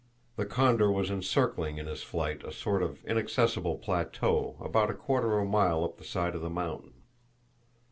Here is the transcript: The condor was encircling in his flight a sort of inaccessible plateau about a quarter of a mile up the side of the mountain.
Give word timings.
The 0.35 0.47
condor 0.47 0.91
was 0.91 1.11
encircling 1.11 1.77
in 1.77 1.85
his 1.85 2.01
flight 2.01 2.43
a 2.43 2.51
sort 2.51 2.81
of 2.81 3.05
inaccessible 3.05 3.77
plateau 3.77 4.57
about 4.59 4.89
a 4.89 4.95
quarter 4.95 5.37
of 5.37 5.43
a 5.45 5.47
mile 5.47 5.83
up 5.83 5.99
the 5.99 6.03
side 6.03 6.33
of 6.33 6.41
the 6.41 6.49
mountain. 6.49 6.93